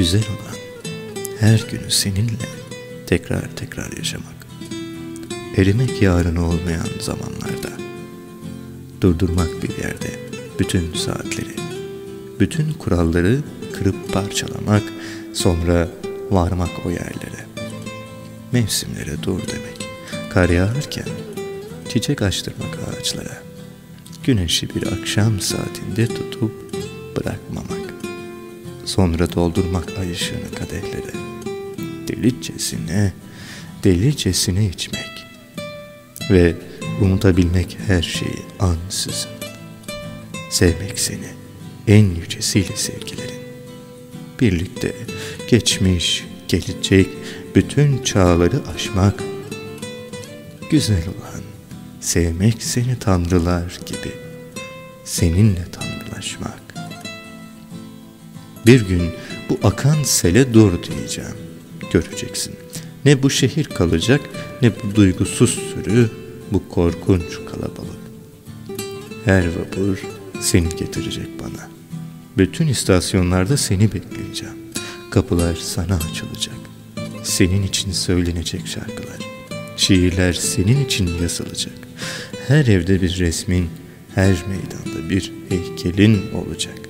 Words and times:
güzel 0.00 0.24
olan 0.24 0.58
her 1.40 1.66
günü 1.70 1.90
seninle 1.90 2.48
tekrar 3.06 3.56
tekrar 3.56 3.96
yaşamak. 3.96 4.46
Erimek 5.56 6.02
yarını 6.02 6.48
olmayan 6.48 6.86
zamanlarda. 7.00 7.70
Durdurmak 9.00 9.62
bir 9.62 9.68
yerde 9.68 10.10
bütün 10.58 10.94
saatleri, 10.94 11.54
bütün 12.40 12.72
kuralları 12.72 13.38
kırıp 13.78 14.12
parçalamak, 14.12 14.82
sonra 15.34 15.88
varmak 16.30 16.86
o 16.86 16.90
yerlere. 16.90 17.46
Mevsimlere 18.52 19.22
dur 19.22 19.38
demek. 19.38 19.88
Kar 20.30 20.48
yağarken 20.48 21.08
çiçek 21.88 22.22
açtırmak 22.22 22.78
ağaçlara. 22.88 23.42
Güneşi 24.24 24.74
bir 24.74 24.86
akşam 24.86 25.40
saatinde 25.40 26.06
tutup 26.06 26.52
bırakmamak. 27.16 27.79
Sonra 28.84 29.32
doldurmak 29.32 29.98
ay 29.98 30.12
ışığını 30.12 30.54
kadehlere. 30.54 31.14
Delicesine, 32.08 33.12
delicesine 33.84 34.66
içmek. 34.66 35.26
Ve 36.30 36.54
unutabilmek 37.00 37.78
her 37.86 38.02
şeyi 38.02 38.42
ansızın. 38.60 39.30
Sevmek 40.50 40.98
seni 40.98 41.28
en 41.88 42.04
yücesiyle 42.14 42.76
sevgilerin. 42.76 43.40
Birlikte 44.40 44.94
geçmiş, 45.48 46.24
gelecek 46.48 47.08
bütün 47.54 48.02
çağları 48.02 48.62
aşmak. 48.74 49.22
Güzel 50.70 51.02
olan 51.08 51.42
sevmek 52.00 52.62
seni 52.62 52.98
tanrılar 52.98 53.78
gibi. 53.86 54.12
Seninle 55.04 55.64
tanrılaşmak. 55.72 56.69
Bir 58.66 58.88
gün 58.88 59.10
bu 59.48 59.58
akan 59.62 60.02
sele 60.02 60.54
dur 60.54 60.72
diyeceğim. 60.82 61.36
Göreceksin. 61.92 62.54
Ne 63.04 63.22
bu 63.22 63.30
şehir 63.30 63.64
kalacak 63.64 64.20
ne 64.62 64.70
bu 64.70 64.94
duygusuz 64.94 65.50
sürü, 65.50 66.10
bu 66.52 66.68
korkunç 66.68 67.38
kalabalık. 67.50 68.00
Her 69.24 69.46
vapur 69.46 69.98
seni 70.40 70.68
getirecek 70.68 71.28
bana. 71.40 71.68
Bütün 72.38 72.66
istasyonlarda 72.66 73.56
seni 73.56 73.92
bekleyeceğim. 73.92 74.54
Kapılar 75.10 75.56
sana 75.56 75.96
açılacak. 75.96 76.56
Senin 77.22 77.62
için 77.62 77.92
söylenecek 77.92 78.66
şarkılar. 78.66 79.18
Şiirler 79.76 80.32
senin 80.32 80.84
için 80.84 81.10
yazılacak. 81.22 81.74
Her 82.48 82.66
evde 82.66 83.02
bir 83.02 83.18
resmin, 83.18 83.68
her 84.14 84.28
meydanda 84.48 85.10
bir 85.10 85.32
heykelin 85.48 86.22
olacak. 86.32 86.89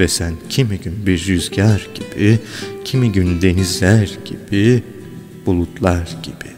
Ve 0.00 0.08
sen 0.08 0.34
kimi 0.48 0.78
gün 0.78 1.06
bir 1.06 1.26
rüzgar 1.26 1.88
gibi, 1.94 2.38
kimi 2.84 3.12
gün 3.12 3.42
denizler 3.42 4.18
gibi, 4.24 4.82
bulutlar 5.46 6.16
gibi 6.22 6.50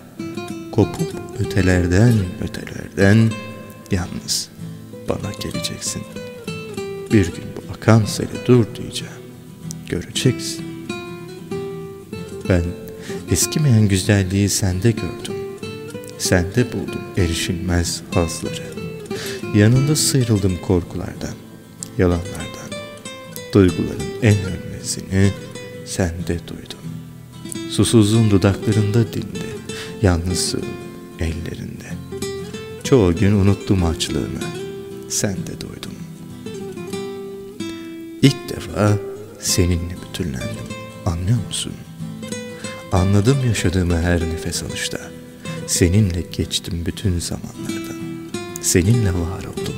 kopup 0.72 1.12
ötelerden 1.38 2.14
ötelerden 2.44 3.30
yalnız 3.90 4.48
bana 5.08 5.32
geleceksin. 5.42 6.02
Bir 7.12 7.26
gün 7.26 7.44
bu 7.56 7.72
akan 7.74 8.04
seni 8.04 8.28
dur 8.46 8.64
diyeceğim. 8.74 9.14
Göreceksin. 9.88 10.64
Ben 12.48 12.62
eskimeyen 13.30 13.88
güzelliği 13.88 14.48
sende 14.48 14.90
gördüm. 14.90 15.34
Sende 16.18 16.72
buldum 16.72 17.02
erişilmez 17.16 18.02
hazları. 18.14 18.72
Yanında 19.54 19.96
sıyrıldım 19.96 20.58
korkulardan, 20.66 21.34
yalanlardan. 21.98 22.51
Duyguların 23.52 24.12
en 24.22 24.36
ölmesini 24.36 25.30
sende 25.84 26.38
duydum. 26.48 26.78
Susuzluğun 27.70 28.30
dudaklarında 28.30 29.12
dindi, 29.12 29.46
yalnızlığım 30.02 30.64
ellerinde. 31.20 31.92
Çoğu 32.84 33.16
gün 33.16 33.32
unuttum 33.32 33.84
açlığımı, 33.84 34.40
sende 35.08 35.60
duydum. 35.60 35.92
İlk 38.22 38.48
defa 38.48 38.98
seninle 39.40 39.96
bütünlendim, 40.08 40.68
anlıyor 41.06 41.46
musun? 41.46 41.72
Anladım 42.92 43.36
yaşadığımı 43.46 44.00
her 44.00 44.20
nefes 44.20 44.62
alışta. 44.62 44.98
Seninle 45.66 46.20
geçtim 46.32 46.86
bütün 46.86 47.18
zamanlardan. 47.18 48.02
Seninle 48.60 49.12
var 49.12 49.44
oldum. 49.44 49.74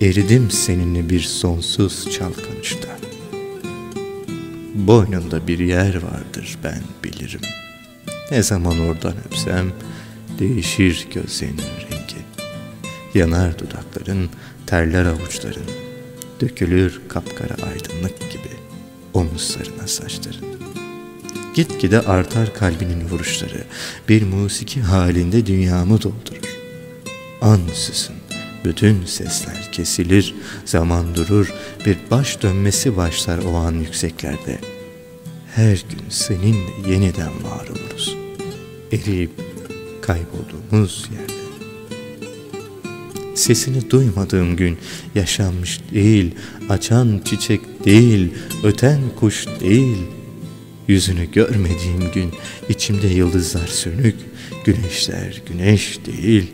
Eridim 0.00 0.50
seninle 0.50 1.10
bir 1.10 1.20
sonsuz 1.20 2.10
çalkanışta. 2.10 2.98
Boynunda 4.86 5.46
bir 5.48 5.58
yer 5.58 5.94
vardır 5.94 6.58
ben 6.64 6.82
bilirim. 7.04 7.40
Ne 8.30 8.42
zaman 8.42 8.80
oradan 8.80 9.14
öpsem 9.26 9.72
değişir 10.38 11.06
gözlerinin 11.14 11.58
rengi. 11.58 12.16
Yanar 13.14 13.58
dudakların, 13.58 14.30
terler 14.66 15.04
avuçların. 15.04 15.70
Dökülür 16.40 17.00
kapkara 17.08 17.54
aydınlık 17.54 18.30
gibi 18.30 18.52
omuzlarına 19.14 19.86
saçların. 19.86 20.58
Gitgide 21.54 22.00
artar 22.00 22.54
kalbinin 22.54 23.08
vuruşları. 23.08 23.64
Bir 24.08 24.22
musiki 24.22 24.80
halinde 24.80 25.46
dünyamı 25.46 26.02
doldurur. 26.02 26.58
Ansızın 27.40 28.17
bütün 28.64 29.04
sesler 29.04 29.72
kesilir, 29.72 30.34
zaman 30.64 31.14
durur, 31.14 31.52
bir 31.86 31.96
baş 32.10 32.42
dönmesi 32.42 32.96
başlar 32.96 33.38
o 33.38 33.54
an 33.54 33.72
yükseklerde. 33.72 34.58
Her 35.54 35.84
gün 35.90 36.04
seninle 36.08 36.90
yeniden 36.90 37.44
var 37.44 37.68
oluruz. 37.68 38.16
Eriyip 38.92 39.30
kaybolduğumuz 40.02 41.08
yerde. 41.18 41.38
Sesini 43.36 43.90
duymadığım 43.90 44.56
gün 44.56 44.78
yaşanmış 45.14 45.80
değil, 45.92 46.34
açan 46.68 47.20
çiçek 47.24 47.84
değil, 47.84 48.34
öten 48.64 49.00
kuş 49.20 49.46
değil.'' 49.60 50.18
Yüzünü 50.88 51.30
görmediğim 51.32 52.12
gün 52.14 52.32
içimde 52.68 53.06
yıldızlar 53.06 53.66
sönük, 53.66 54.14
güneşler 54.64 55.42
güneş 55.46 55.98
değil. 56.06 56.46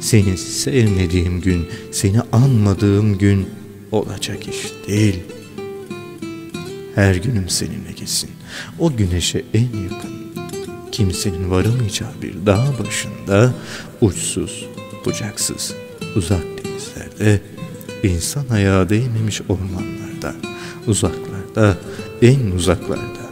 Seni 0.00 0.38
sevmediğim 0.38 1.40
gün, 1.40 1.68
seni 1.92 2.20
anmadığım 2.32 3.18
gün 3.18 3.48
olacak 3.92 4.48
iş 4.48 4.88
değil. 4.88 5.20
Her 6.94 7.14
günüm 7.14 7.48
seninle 7.48 7.92
geçsin. 7.96 8.30
O 8.78 8.96
güneşe 8.96 9.44
en 9.54 9.60
yakın, 9.82 10.14
kimsenin 10.92 11.50
varamayacağı 11.50 12.10
bir 12.22 12.46
dağ 12.46 12.66
başında, 12.78 13.54
uçsuz, 14.00 14.66
bucaksız, 15.04 15.74
uzak 16.16 16.44
denizlerde, 16.64 17.40
insan 18.02 18.48
ayağı 18.48 18.88
değmemiş 18.88 19.40
ormanlarda, 19.48 20.34
uzaklarda, 20.86 21.78
en 22.22 22.50
uzaklarda, 22.50 23.30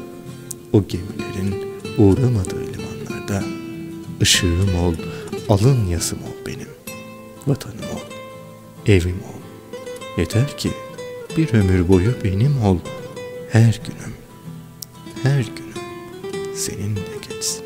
o 0.72 0.84
gemilerin 0.88 1.54
uğramadığı 1.98 2.62
limanlarda 2.72 3.44
ışığım 4.22 4.74
ol, 4.80 4.94
alın 5.52 5.86
yasım 5.86 6.18
ol 6.18 6.46
benim. 6.46 6.68
Vatanım 7.46 7.78
ol, 7.78 8.12
evim 8.86 9.16
ol. 9.16 9.40
Yeter 10.18 10.56
ki 10.58 10.70
bir 11.36 11.54
ömür 11.54 11.88
boyu 11.88 12.14
benim 12.24 12.64
ol. 12.64 12.78
Her 13.50 13.80
günüm, 13.84 14.14
her 15.22 15.40
günüm 15.40 16.56
seninle 16.56 17.00
geçsin. 17.28 17.64